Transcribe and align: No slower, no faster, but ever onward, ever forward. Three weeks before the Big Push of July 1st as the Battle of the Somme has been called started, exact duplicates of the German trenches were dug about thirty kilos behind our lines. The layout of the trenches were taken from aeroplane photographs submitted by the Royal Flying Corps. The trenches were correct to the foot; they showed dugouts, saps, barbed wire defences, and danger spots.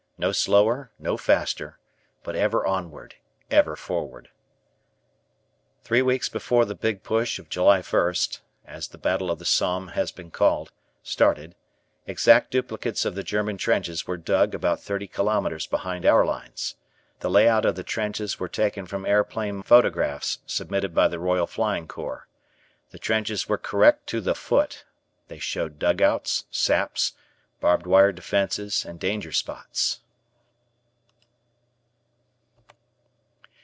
No 0.17 0.31
slower, 0.31 0.91
no 0.99 1.17
faster, 1.17 1.79
but 2.21 2.35
ever 2.35 2.63
onward, 2.63 3.15
ever 3.49 3.75
forward. 3.75 4.29
Three 5.81 6.03
weeks 6.03 6.29
before 6.29 6.63
the 6.63 6.75
Big 6.75 7.01
Push 7.01 7.39
of 7.39 7.49
July 7.49 7.79
1st 7.79 8.41
as 8.63 8.89
the 8.89 8.99
Battle 8.99 9.31
of 9.31 9.39
the 9.39 9.45
Somme 9.45 9.87
has 9.93 10.11
been 10.11 10.29
called 10.29 10.71
started, 11.01 11.55
exact 12.05 12.51
duplicates 12.51 13.03
of 13.03 13.15
the 13.15 13.23
German 13.23 13.57
trenches 13.57 14.05
were 14.05 14.15
dug 14.15 14.53
about 14.53 14.79
thirty 14.79 15.07
kilos 15.07 15.65
behind 15.65 16.05
our 16.05 16.23
lines. 16.23 16.75
The 17.21 17.29
layout 17.31 17.65
of 17.65 17.73
the 17.73 17.81
trenches 17.81 18.39
were 18.39 18.47
taken 18.47 18.85
from 18.85 19.07
aeroplane 19.07 19.63
photographs 19.63 20.37
submitted 20.45 20.93
by 20.93 21.07
the 21.07 21.17
Royal 21.17 21.47
Flying 21.47 21.87
Corps. 21.87 22.27
The 22.91 22.99
trenches 22.99 23.49
were 23.49 23.57
correct 23.57 24.05
to 24.09 24.21
the 24.21 24.35
foot; 24.35 24.85
they 25.29 25.39
showed 25.39 25.79
dugouts, 25.79 26.43
saps, 26.51 27.13
barbed 27.59 27.87
wire 27.87 28.11
defences, 28.11 28.85
and 28.85 28.99
danger 28.99 29.31
spots. 29.31 30.01